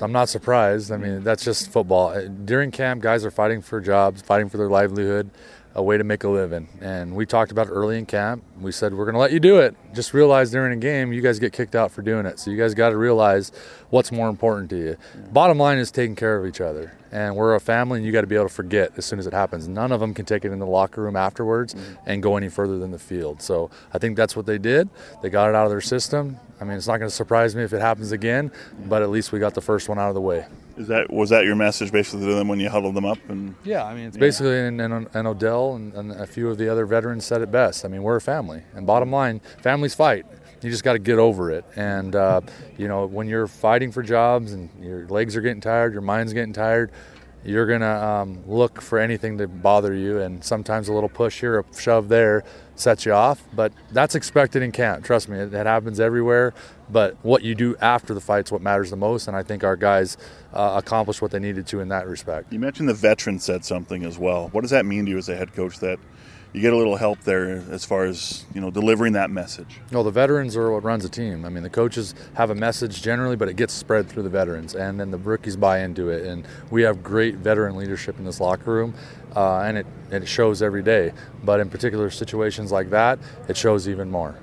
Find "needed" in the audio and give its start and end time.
61.38-61.68